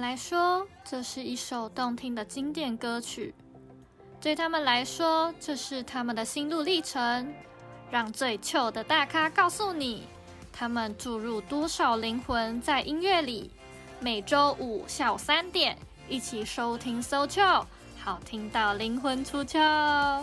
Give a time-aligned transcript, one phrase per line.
[0.00, 3.32] 来说，这是一首动听的经典歌曲；
[4.20, 7.32] 对他们来说，这是他们的心路历程。
[7.90, 10.02] 让最糗的大咖告诉你，
[10.52, 13.50] 他们注入多少灵魂在音乐里。
[13.98, 15.76] 每周五下午三点，
[16.08, 17.62] 一起收听《So Chill》，
[17.98, 20.22] 好听到灵魂出窍。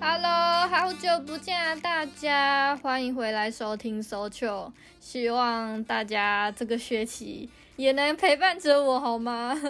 [0.00, 9.60] Hello，好久不见啊，大家欢迎回来收听 So c h o 希望大家这个学期也能陪伴着我，好吗？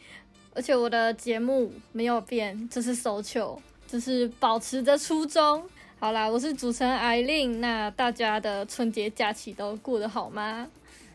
[0.54, 5.64] 而且我的节目没有变，这是 So c h o 就是保持着初衷。
[5.98, 10.68] 好啦，我是主持人艾琳，那大家的春节假期都过得好吗？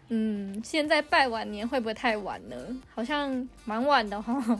[0.10, 2.56] 嗯，现在拜晚年会不会太晚呢？
[2.94, 4.60] 好像蛮晚的哈。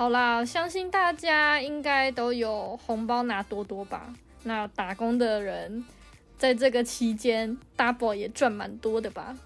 [0.00, 4.14] 好啦，相信大家应该都有红包拿多多吧？
[4.44, 5.84] 那打工的人
[6.38, 9.36] 在这个期间 double 也赚蛮多的吧？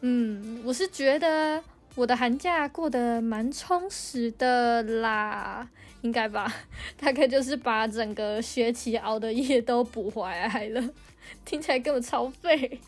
[0.00, 1.62] 嗯，我是觉得
[1.94, 5.68] 我的寒假过得蛮充实的啦，
[6.00, 6.50] 应该吧？
[6.98, 10.82] 大概就是把整个学期熬的夜都补回来了，
[11.44, 12.80] 听起来根本超废。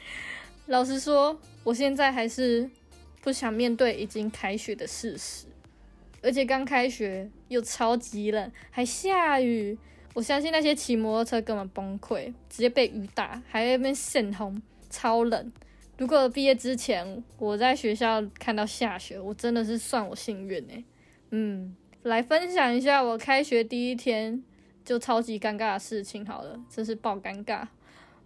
[0.68, 2.70] 老实说，我现在还是
[3.20, 5.44] 不想面对已经开学的事实。
[6.22, 9.78] 而且刚开学又超级冷，还下雨，
[10.14, 14.60] 我相信那些骑摩托车根本崩溃，直接被雨打，还在那边闪红，
[14.90, 15.52] 超冷。
[15.96, 20.84] 如果毕业之前我在学校看到下雪，我真的是算我幸运哎。
[21.30, 24.42] 嗯，来分享一下我开学第一天
[24.84, 27.66] 就超级尴尬的事情好了，真是爆尴尬。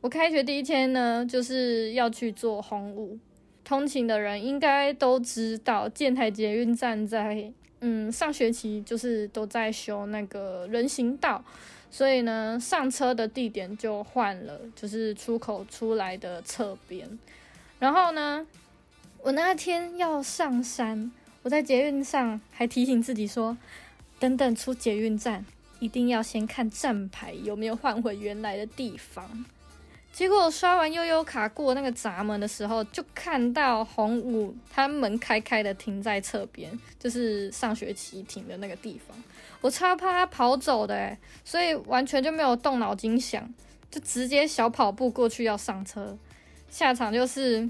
[0.01, 3.19] 我开学第一天呢，就是要去做红五，
[3.63, 7.53] 通勤的人应该都知道，建台捷运站在。
[7.87, 11.45] 嗯，上学期就是都在修那个人行道，
[11.91, 17.19] 所以呢，上车的地点就换了，就是出口出来的侧边。
[17.79, 18.47] 然后呢，
[19.21, 21.13] 我那天要上山，
[21.43, 23.55] 我在捷运上还提醒自己说，
[24.19, 25.45] 等等出捷运站，
[25.79, 29.45] 一定要先看站牌有没有换回原来的地方。
[30.15, 36.71] 结果我刷完悠悠卡过那个闸门的时候，就看到红五，他门开开的停在侧边，
[37.01, 39.17] 就是上学期停的那个地方。
[39.61, 43.53] 我超怕他跑走的诶，所以完全就没有动脑筋想，
[43.91, 46.17] 就直接小跑步过去要上车。
[46.71, 47.69] 下场就是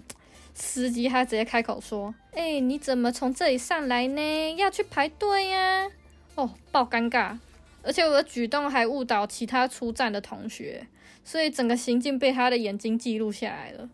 [0.53, 4.57] 司机他直接开口说：“哎，你怎么从这里上来呢？
[4.57, 5.91] 要去排队呀？”
[6.37, 7.39] 哦，爆尴尬，
[7.85, 10.87] 而且我的举动还误导其他出站的同学。
[11.27, 13.89] 所以整个行径被他的眼睛记录下来了，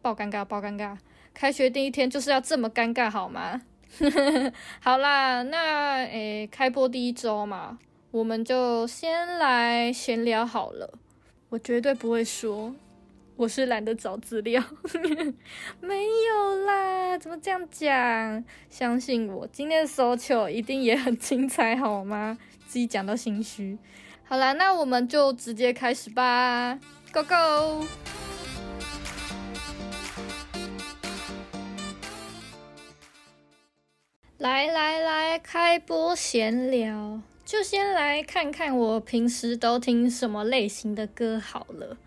[0.00, 0.96] 爆尴尬，爆尴尬！
[1.34, 3.62] 开学第一天就是要这么尴尬好吗？
[4.78, 7.80] 好啦，那诶，开播第一周嘛，
[8.12, 10.96] 我们就先来闲聊好了。
[11.48, 12.72] 我绝对不会说
[13.34, 14.62] 我是懒得找资料，
[15.80, 18.44] 没有啦，怎么这样讲？
[18.70, 22.38] 相信我，今天的首球一定也很精彩好吗？
[22.72, 23.76] 自己讲到心虚。
[24.24, 26.80] 好啦，那我们就直接开始吧
[27.12, 27.86] ，Go Go！
[34.38, 41.98] 来来来，开播闲聊，就先来看看我平时都听什么类型的歌好了。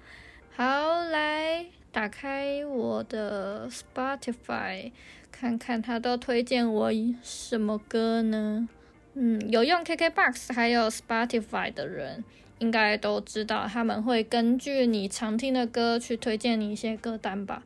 [0.56, 4.92] 好，来打开我的 Spotify，
[5.32, 6.92] 看看他都推荐我
[7.22, 8.68] 什么歌呢？
[9.18, 12.24] 嗯，有用 KKBOX 还有 Spotify 的人，
[12.60, 17.64] 应该都知道他们会根据你常听的歌去推荐你一些歌单吧？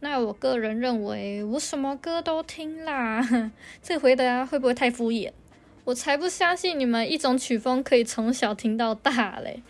[0.00, 3.50] 那我个人认为，我什么歌都听啦。
[3.80, 5.32] 这回答会不会太敷衍？
[5.84, 9.62] 我才不相信你们一种曲风可以从小听到大嘞。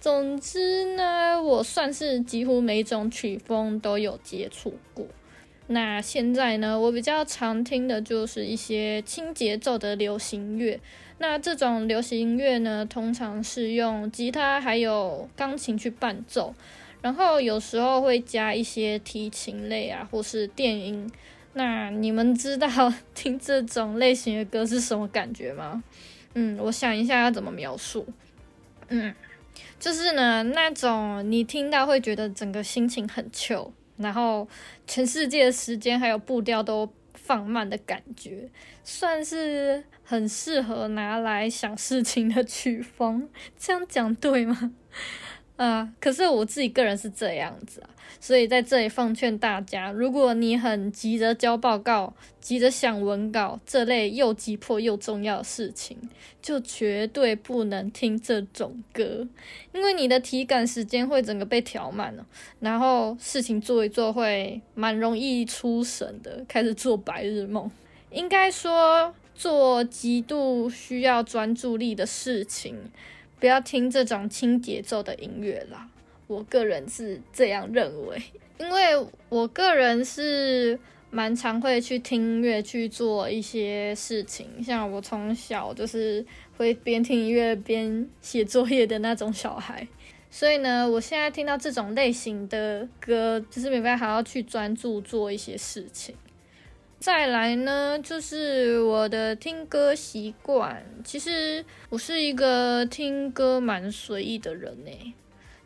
[0.00, 5.06] 总之呢，我算是几乎每种曲风都有接触过。
[5.66, 10.78] 那现在呢，我比较常听的就是一些轻节奏的流行乐。
[11.18, 16.54] 那这种流行乐呢，通常是用吉他还有钢琴去伴奏，
[17.00, 21.10] 然后有时候会加一些提琴类啊，或是电音。
[21.54, 22.68] 那你们知道
[23.14, 25.82] 听这种类型的歌是什么感觉吗？
[26.34, 28.04] 嗯，我想一下要怎么描述。
[28.88, 29.14] 嗯，
[29.78, 34.46] 就是呢，那种你听到会觉得整个心情很 chill，然后
[34.86, 38.48] 全世界的时间还有步调都放慢的感觉，
[38.82, 43.28] 算是很适合拿来想事情的曲风。
[43.56, 44.72] 这样讲对吗？
[45.56, 47.88] 啊，可是我自己个人是这样子啊，
[48.20, 55.96] 所以在这里奉劝大家，如果你很急着交报告、急着想文稿这类又急迫又重要的事情，
[56.40, 59.26] 就绝对不能听这种歌，
[59.72, 62.26] 因为你的体感时间会整个被调慢了，
[62.60, 67.70] 然后事情做一做会蛮容易出神的，开始做白日梦。
[68.10, 72.76] 应该说，做极度需要专注力的事情。
[73.40, 75.88] 不要听这种轻节奏的音乐啦，
[76.26, 78.22] 我个人是这样认为，
[78.58, 80.78] 因为我个人是
[81.10, 86.24] 蛮常会去听音乐去做一些事情，像我从小就是
[86.56, 89.86] 会边听音乐边写作业的那种小孩，
[90.30, 96.14] 所以呢，我现在听到这种类型的歌，就是没办法还要去专注做一些事情。
[96.98, 100.82] 再来呢，就是我的听歌习惯。
[101.04, 105.14] 其实我是一个听歌蛮随意的人呢，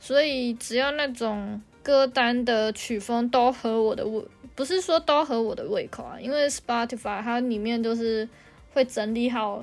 [0.09, 4.25] 所以只要那种歌单的曲风都合我的胃，
[4.55, 8.27] 不是说都合我的胃口啊，因为 Spotify 它里面就是
[8.73, 9.63] 会整理好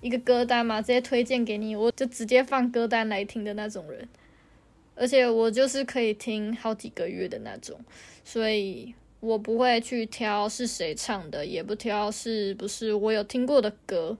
[0.00, 4.08] 一个歌单嘛，直接推荐给你，我就直接放歌单来听的那种人。
[4.96, 7.78] 而且我就是可以听好几个月的那种，
[8.24, 8.92] 所以。
[9.20, 14.14] 我不会去挑是谁唱的，也不挑是不是我有听过的歌，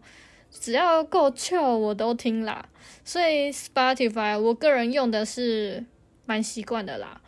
[0.60, 2.66] 只要够 chill 我都听啦。
[3.04, 5.84] 所以 Spotify 我个人用的是
[6.24, 7.20] 蛮习惯的啦，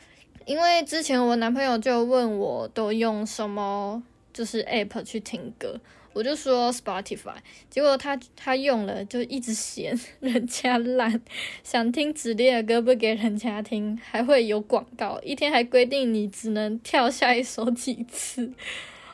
[0.47, 4.03] 因为之前我男朋友就问我都用什么
[4.33, 5.79] 就是 app 去听歌。
[6.15, 7.35] 我就说 Spotify，
[7.69, 11.21] 结果他他用了就一直嫌人家烂，
[11.63, 18.51] 想听指定的歌不给人家听，还会有广告，一天还规定你只能跳下一首几次。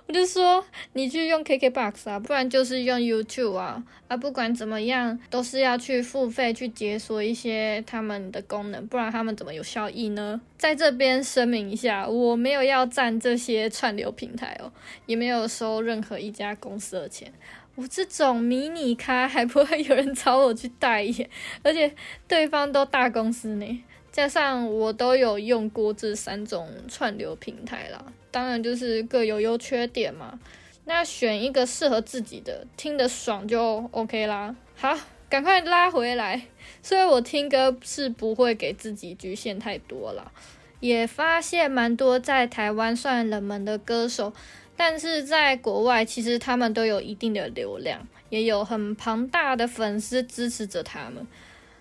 [0.07, 0.63] 我就说
[0.93, 4.17] 你去用 KKBOX 啊，不然就是用 YouTube 啊啊！
[4.17, 10.41] 不管怎么样，都是要去付费去解锁一些他们的功能，不然他们怎么有效益呢？
[10.59, 14.71] 在这边声明一下，我没有要赞这些串流平台哦，
[15.07, 17.33] 也没有收任何一家公司的钱。
[17.75, 21.31] 我这种迷你咖还不会有人找我去代言，
[21.65, 21.91] 而且
[22.29, 23.85] 对方都大公司呢。
[24.11, 30.41] 加上我都有用过这三种串流平台啦，当然就是各有优缺点嘛。
[30.87, 34.57] 那选一个适合自己的，听得爽就 OK 啦。
[34.75, 34.99] 好，
[35.29, 36.43] 赶快拉回来。
[36.83, 40.33] 所以我听歌是不会给自己局限太多啦，
[40.81, 44.33] 也发现蛮多在台湾算冷门的歌手，
[44.77, 51.25] 但是在国外其实他们都有一定的流量，也有很庞大的粉丝支持着他们。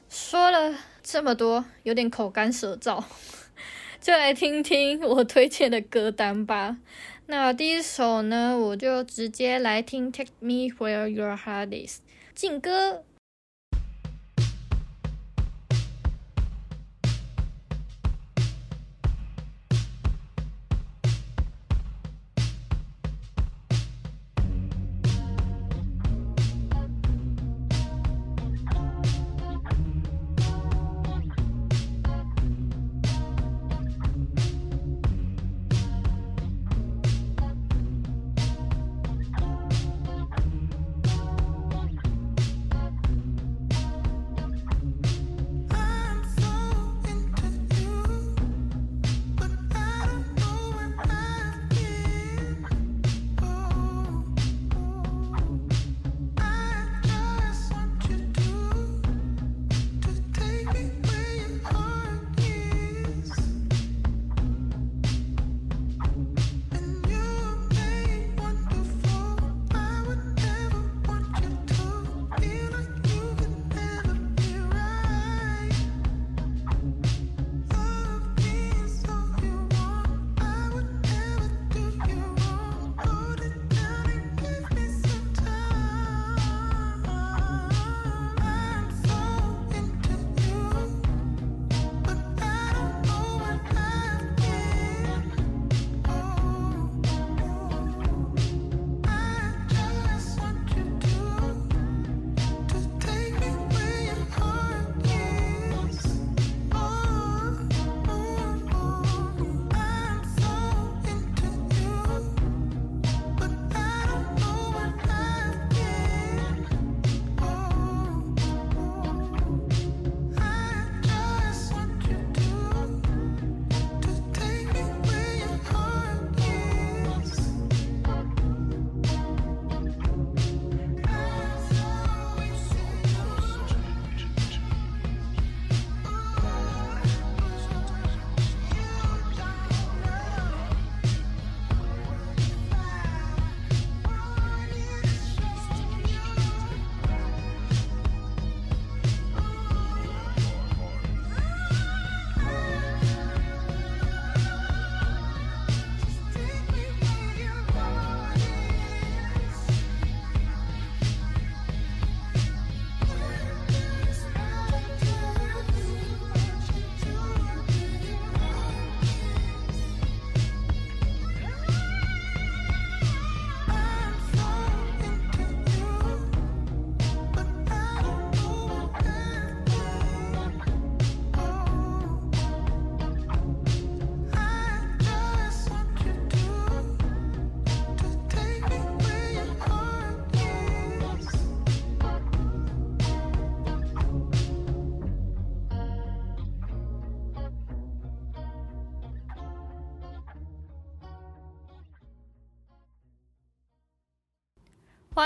[0.08, 0.76] 说了。
[1.04, 3.04] 这么多，有点口干舌燥，
[4.02, 6.78] 就来听听我推荐的歌单吧。
[7.28, 12.00] 那第一首呢，我就直接来听《Take Me Where Your Heart Is》
[12.34, 13.04] 劲歌。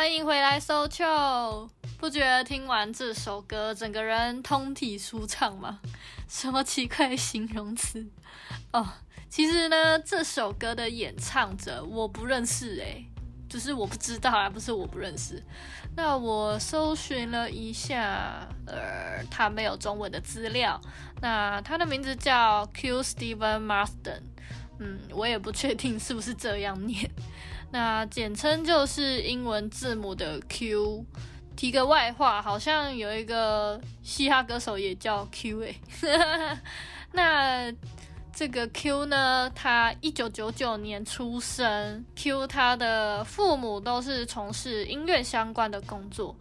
[0.05, 1.67] 欢迎回来，So Chill。
[1.97, 5.79] 不觉得听完这首歌，整个人通体舒畅吗？
[6.29, 8.05] 什么奇怪的形容词？
[8.71, 8.87] 哦，
[9.31, 13.03] 其实呢，这首歌的演唱者我不认识诶，
[13.49, 15.41] 就是我不知道啊，不是我不认识。
[15.95, 20.79] 那我搜寻了一下，呃，他没有中文的资料。
[21.19, 24.21] 那他的名字叫 Q Steven Marsden，
[24.77, 27.09] 嗯，我也不确定是不是这样念。
[27.71, 31.05] 那简称就是英文字母的 Q。
[31.55, 36.59] 提个外话，好像有一个嘻哈歌手也叫 Q 哎、欸。
[37.13, 37.73] 那
[38.33, 42.03] 这个 Q 呢，他一九九九年出生。
[42.13, 46.35] Q 他的父母都是从事音乐相关的工作，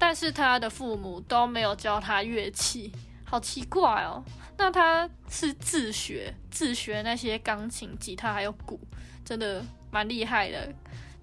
[0.00, 2.90] 但是他的父母都没有教他乐器，
[3.22, 4.24] 好奇怪哦。
[4.58, 8.80] 那他是自学，自学那些钢琴、吉他还有鼓，
[9.24, 9.64] 真的。
[9.96, 10.74] 蛮厉害的，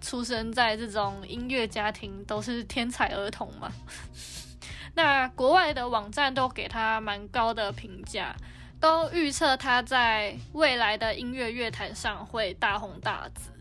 [0.01, 3.71] 出生在这种音乐家庭都是天才儿童嘛。
[4.95, 8.35] 那国外的网站都给他蛮高的评价，
[8.79, 13.51] 都预测他在未来的音乐乐坛上会大红大紫。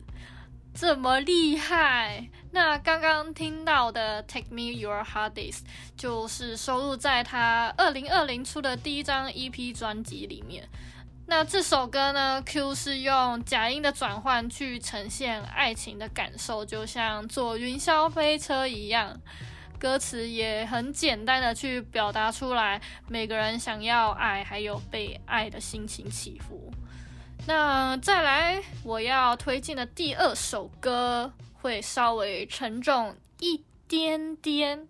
[0.73, 2.31] 这么厉害！
[2.53, 5.59] 那刚刚听到的《Take Me Your Hardest》
[5.95, 10.67] 就是收录在他二零二零出的第一张 EP 专辑里面。
[11.27, 19.21] 那这首歌呢，Q 是用假音的转换去呈现爱情的感受，就像坐云霄飞车一样。
[19.79, 26.71] 歌词也很简单的去表达出来，每个人想要爱还有被爱的心情起伏。
[27.47, 34.87] 那再来，我要推荐的第二首歌会稍微沉重一点点，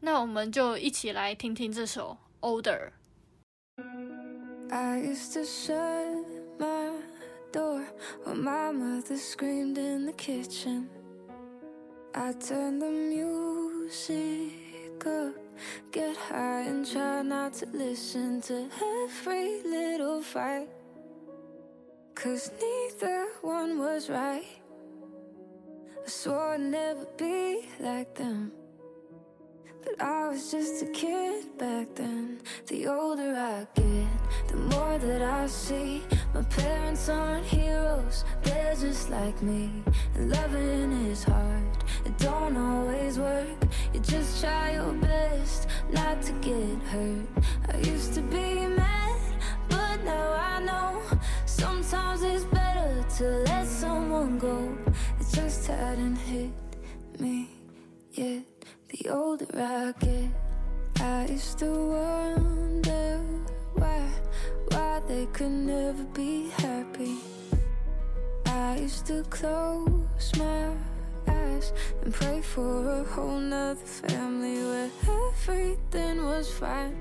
[0.00, 2.90] 那我们就一起来听听这首《Older》。
[4.70, 6.26] I used to shut
[6.58, 6.90] my
[7.52, 7.86] door
[8.24, 10.88] when my mother screamed in the kitchen.
[12.14, 14.52] I turned the music
[15.06, 15.34] up,
[15.92, 18.68] get high and try not to listen to
[19.04, 20.68] every little fight.
[22.14, 24.46] Cause neither one was right.
[26.04, 28.50] I swore I'd never be like them.
[29.84, 32.40] But I was just a kid back then.
[32.66, 34.05] The older I get,
[34.48, 36.02] the more that I see.
[36.34, 39.70] My parents aren't heroes, they're just like me.
[40.14, 41.62] And loving is hard,
[42.04, 43.48] it don't always work.
[43.92, 47.26] You just try your best not to get hurt.
[47.72, 49.20] I used to be mad,
[49.68, 51.02] but now I know.
[51.46, 54.76] Sometimes it's better to let someone go.
[55.20, 56.52] It just hadn't hit
[57.18, 57.48] me
[58.12, 58.42] yet.
[58.88, 60.30] The older I get,
[61.00, 63.20] I used to wonder
[63.76, 64.02] why,
[64.70, 67.16] why they could never be happy.
[68.46, 70.70] I used to close my
[71.28, 76.96] eyes and pray for a whole nother family where everything was fine.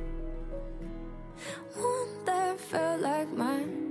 [1.75, 3.85] One that felt like mine.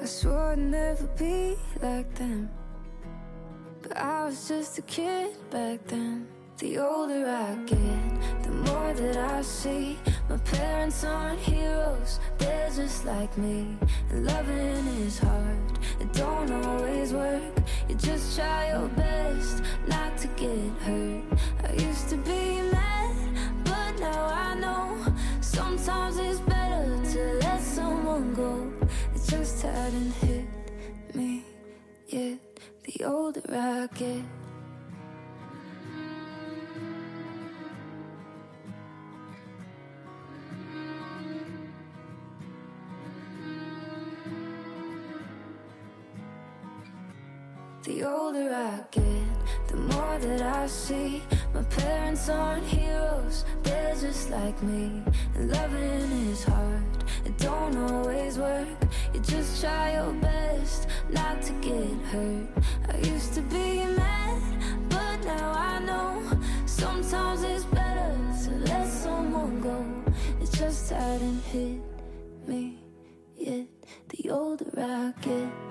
[0.00, 2.50] I swore I'd never be like them.
[3.82, 6.28] But I was just a kid back then.
[6.58, 8.15] The older I get,
[8.66, 9.98] more that I see.
[10.28, 13.76] My parents aren't heroes, they're just like me.
[14.10, 17.42] And loving is hard, it don't always work.
[17.88, 21.22] You just try your best not to get hurt.
[21.68, 23.16] I used to be mad,
[23.64, 24.98] but now I know.
[25.40, 28.72] Sometimes it's better to let someone go.
[29.14, 30.46] It just hadn't hit
[31.14, 31.44] me
[32.08, 32.38] yet.
[32.84, 34.35] The older I get.
[47.96, 51.22] The older I get, the more that I see.
[51.54, 55.02] My parents aren't heroes, they're just like me.
[55.34, 56.84] And loving is hard,
[57.24, 58.68] it don't always work.
[59.14, 62.46] You just try your best not to get hurt.
[62.92, 64.42] I used to be mad,
[64.90, 66.22] but now I know.
[66.66, 69.82] Sometimes it's better to let someone go.
[70.42, 71.80] It just hadn't hit
[72.46, 72.78] me
[73.38, 73.68] yet.
[74.10, 75.65] The older I get.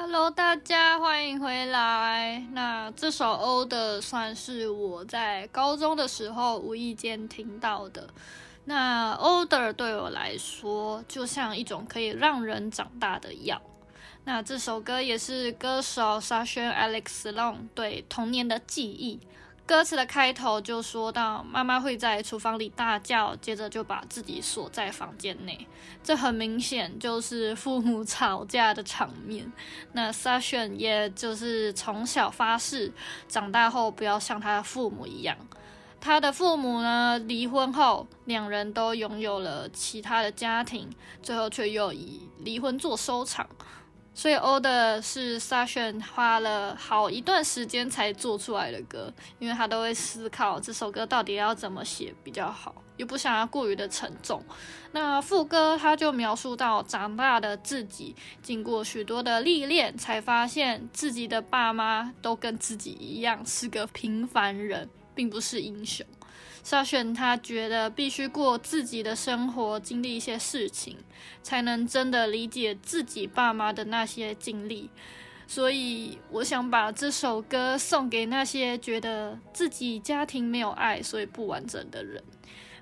[0.00, 2.40] Hello，大家欢迎回来。
[2.52, 8.08] 那这首 Old 算是我在高中的时候无意间听到的。
[8.66, 13.60] 那 Older 对我来说就像一种可以让人长大的药。
[14.22, 19.18] 那这首歌也是歌手 Sasha Alex Long 对童年的记忆。
[19.68, 25.68] 歌词的开头就说到，妈妈会在厨房里大叫，接着就把自己锁在房间内。
[26.02, 29.52] 这很明显就是父母吵架的场面。
[29.92, 32.90] 那 Sasha 也就是从小发誓，
[33.28, 35.36] 长大后不要像他的父母一样。
[36.00, 40.88] 他的父母呢，离婚后，两人都拥有了其他的家庭，
[41.22, 43.46] 最后却又以离婚做收场。
[44.18, 54.44] 所以《Older》是 Sasha 花了好一段时间才做出来的歌，因为他都会思考这首歌到底要怎么写比较好，又不想要过于的沉重。
[54.90, 66.04] 那副歌他就描述到长大的自己，经过许多的历练，才发现自己的爸妈都跟自己一样是个平凡人，并不是英雄。
[66.68, 70.98] 肖旋他觉得必须过自己的生活，经历一些事情，
[71.42, 74.90] 才能真的理解自己爸妈的那些经历。
[75.46, 82.22] 所以，我想把这首歌送给那些觉得自己家庭没有爱，所以不完整的人。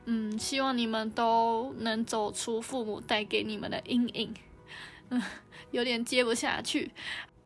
[0.07, 4.35] 嗯，希望你们都能走出父母带给你们的阴影。
[5.11, 5.23] 嗯，
[5.71, 6.91] 有点接不下去。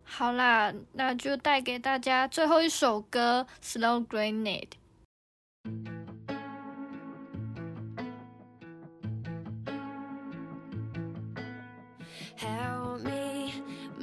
[0.02, 3.46] 好啦，那就带给大家最后一首歌
[3.78, 4.68] 《Slow Grenade》。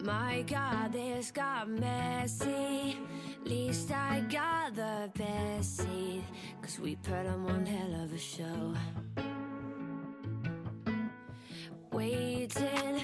[0.07, 2.95] My God, this got messy.
[3.43, 6.23] Least I got the best seat.
[6.61, 8.73] Cause we put on one hell of a show.
[11.91, 13.01] Waiting,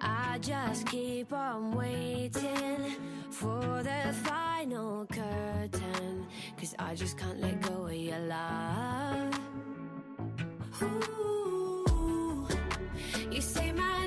[0.00, 2.96] I just keep on waiting
[3.28, 6.26] for the final curtain.
[6.56, 9.38] Cause I just can't let go of your love.
[10.82, 12.48] Ooh,
[13.30, 13.97] you say my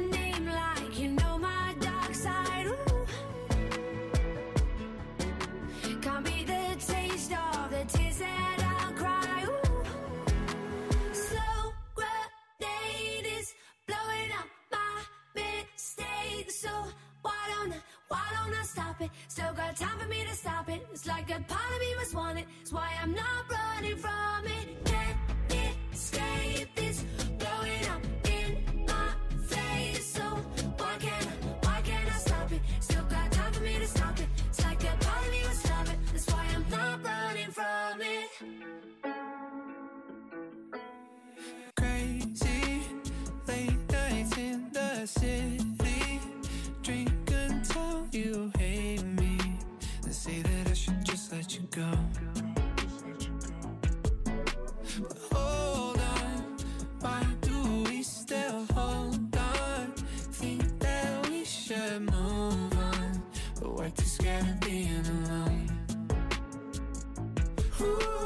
[18.51, 19.09] why don't I stop it?
[19.27, 20.85] Still got time for me to stop it.
[20.91, 22.45] It's like a part of me must want it.
[22.61, 24.80] It's why I'm not running from it.
[51.71, 51.89] Go.
[54.99, 56.57] But hold on,
[56.99, 59.93] why do we still hold on?
[60.31, 63.23] Think that we should move on,
[63.62, 65.69] but we're too scared of being alone.
[67.81, 68.20] Ooh.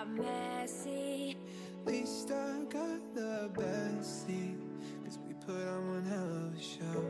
[0.00, 1.36] Got messy.
[1.84, 4.56] Least I got the best seat.
[5.04, 7.04] Cause we put on one hell of a show.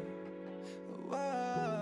[1.08, 1.79] Whoa,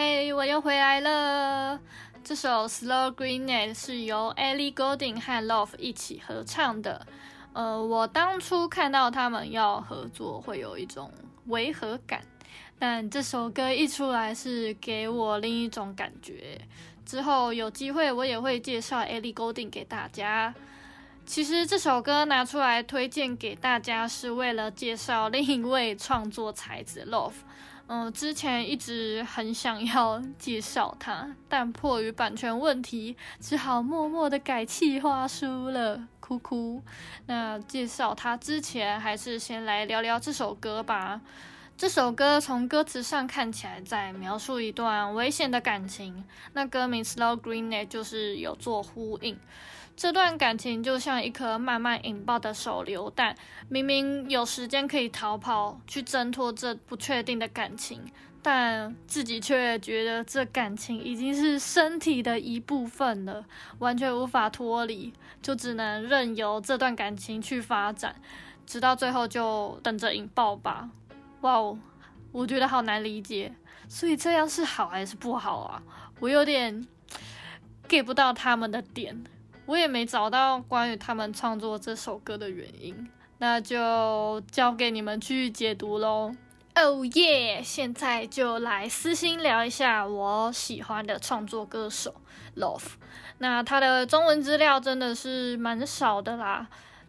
[0.00, 1.80] 嘿，我又回来了。
[2.22, 7.04] 这首《Slow Grenade》是由 Ellie Goulding 和 Love 一起合唱的。
[7.52, 11.10] 呃，我当初看到他们要合作，会有一种
[11.46, 12.22] 违和感。
[12.78, 16.60] 但这首歌一出来，是给我另一种感觉。
[17.04, 20.54] 之后有机会，我也会介绍 Ellie Goulding 给大家。
[21.26, 27.32] 其实这首歌拿出来推荐给大家，是为了介绍另一位创作才子 Love。
[27.88, 36.06] 嗯、之前一直很想要介绍他，但迫于版权问题，只好默默的改企划书了。
[36.20, 36.82] 哭哭。
[37.24, 41.22] 那介绍他之前，还是先来聊聊这首歌吧。
[41.78, 46.22] 这首歌从歌词上看起来在描述一段危险的感情，
[46.52, 49.38] 那歌名《Slow Grenade》就是有做呼应。
[49.98, 53.34] 这段感情就像一颗慢慢引爆的手榴弹，
[53.68, 58.00] 明明有时间可以逃跑，去挣脱这不确定的感情，
[58.40, 63.44] 但自己却觉得这感情已经是身体的一部分了，
[63.80, 68.14] 完全无法脱离，就只能任由这段感情去发展，
[68.64, 70.88] 直到最后就等着引爆吧。
[71.40, 71.76] 哇哦，
[72.30, 73.52] 我觉得好难理解，
[73.88, 75.82] 所以这样是好还是不好啊？
[76.20, 76.86] 我有点
[77.88, 79.24] get 不到他们的点，
[79.68, 86.34] 我也没找到关于他们创作这首歌的原因，那就交给你们去解读喽。
[86.74, 87.60] 哦耶！
[87.62, 92.14] 现在就来私心聊一下我喜欢的创作歌手
[92.56, 92.92] Love，
[93.36, 96.66] 那他的中文资料真的是蛮少的啦。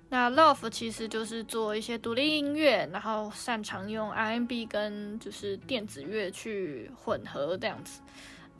[0.09, 8.01] 那 Love 其实就是做一些独立音乐，然后擅长用 R&B 跟就是电子乐去混合这样子。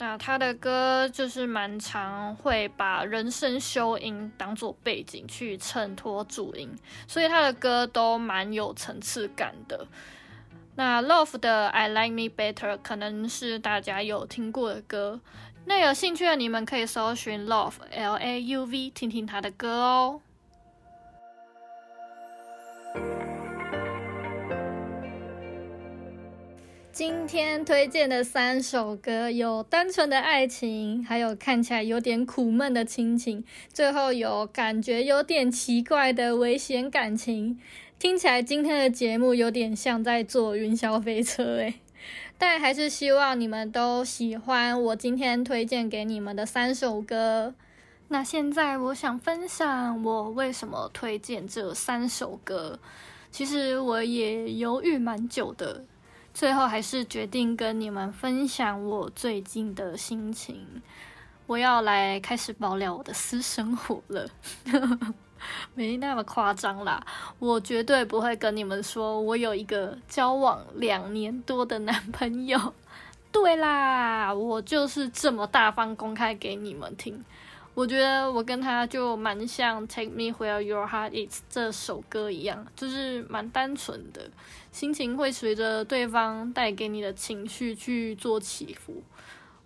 [0.00, 6.74] 那他的歌就是蛮常会把人声修音当做背景去衬托主音，
[7.06, 9.86] 所以他的歌都蛮有层次感的。
[10.74, 15.20] 那 Love 的 I Like Me Better 可能是大家有听过的歌，
[15.66, 20.22] 那有兴趣的你们可以搜寻 Love L A U V 听听他的歌哦。
[27.00, 37.58] 今天推荐的三首歌有单纯的爱情，还有看起来有点苦闷的亲情，最后有感觉有点奇怪的危险感情。
[37.98, 41.76] 听起来今天的节目有点像在坐云霄飞车诶，
[42.36, 47.54] 但还是希望你们都喜欢我今天推荐给你们的三首歌。
[48.08, 52.78] 那现在我想分享我为什么推荐这三首歌。
[53.30, 55.86] 其实我也犹豫蛮久的。
[56.32, 60.82] 最后还是决定跟你们分享我最近的心情。
[61.46, 64.28] 我要来开始爆料我的私生活了，
[65.74, 67.04] 没那么夸张啦。
[67.38, 72.72] 我绝对不会跟你们说我有一个交往两年多的男朋友。
[73.32, 77.24] 对啦，我就是这么大方公开给你们听。
[77.72, 84.28] 我觉得我跟他就蛮像《Take Me Where Your Heart Is》这首歌一样，就是蛮单纯的，
[84.72, 89.02] 心情会随着对方带给你的情绪去做起伏。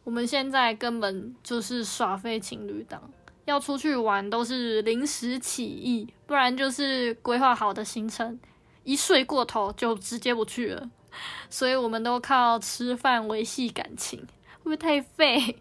[0.04, 3.10] 我们现在根本就是耍废情侣档，
[3.46, 8.38] 要出去玩都是临时起意，不然就是规划好的行程，
[8.84, 10.90] 一睡过头就直接不去了。
[11.48, 14.20] 所以我们都靠吃饭维系感情，
[14.62, 15.56] 会不会太废？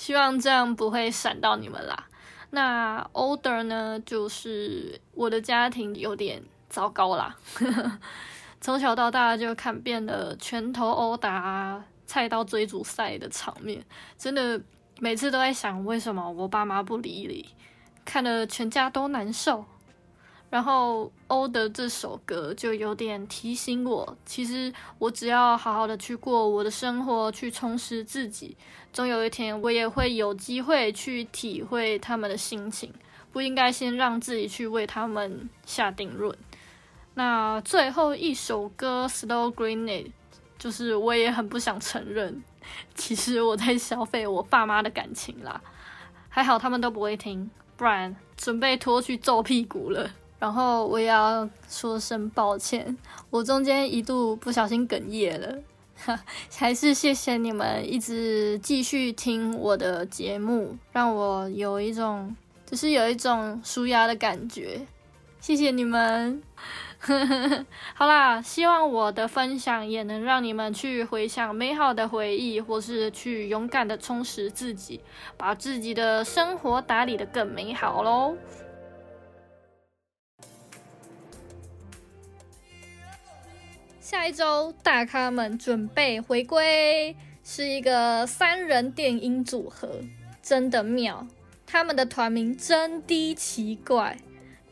[0.00, 2.06] 希望这样不会闪到你们啦。
[2.48, 4.00] 那 Older 呢？
[4.06, 7.36] 就是我的家庭有点糟糕啦。
[8.62, 13.84] 从小到大就看遍了拳头殴打、菜刀追逐赛的场面，
[14.16, 14.58] 真的
[15.00, 17.54] 每次都在想，为什么我爸妈不理你？
[18.02, 19.66] 看得全家都难受。
[20.50, 28.56] 然后《欧德》这首歌就有点提醒我，其实我只要好好的去过我的生活，去充实自己，
[28.92, 32.92] 总有一天我也会有机会去体会他们的心情。
[33.32, 36.36] 不应该先让自己去为他们下定论。
[37.14, 40.06] 那最后一首歌《Slow Grenade》，
[40.58, 42.42] 就是我也很不想承认，
[42.96, 45.62] 其实我在消费我爸妈的感情啦。
[46.28, 50.10] 还好他们都不会听，不然准备拖去揍屁股了。
[50.40, 52.96] 然后我也要说声抱歉，
[53.28, 55.58] 我中间一度不小心哽咽了，
[56.56, 64.80] 还是谢谢你们一直继续听我的节目，让我有一种，就是有一种舒压的感觉，
[65.40, 66.42] 谢谢你们。
[67.94, 75.00] 好啦，希望我的分享也能让你们去回想美好的回忆，或是去勇敢的充实自己，
[75.36, 78.36] 把自己的生活打理得更美好喽。
[84.10, 90.00] 下一周大咖们准备回归，是一个三人电音组合，
[90.42, 91.24] 真的妙。
[91.64, 94.18] 他们的团名真的奇怪，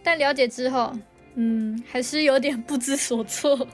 [0.02, 0.92] 但了解之后，
[1.36, 3.68] 嗯，还是有点不知所措。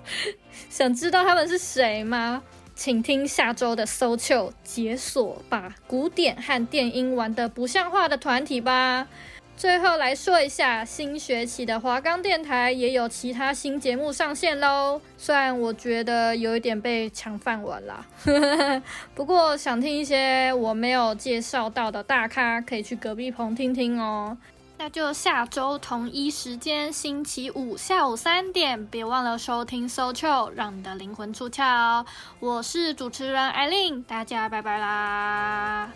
[0.68, 2.42] 想知道他们是谁吗？
[2.74, 9.09] 请听下周的《搜秋解锁吧》，古典和电音玩得不像话的团体吧。
[9.56, 15.00] 最后来说一下，新学期的华冈电台也有其他新节目上线喽。
[15.16, 18.04] 虽然我觉得有一点被抢饭碗啦，
[19.14, 24.36] 不过想听一些我没有介绍到的大咖，可以去隔壁棚听听哦。
[24.76, 32.04] 那就下周同一时间，星期五下午三点，别忘了收听《So Chill》，让你的灵魂出窍。
[32.40, 35.90] 我是主持人艾琳，大家拜拜啦。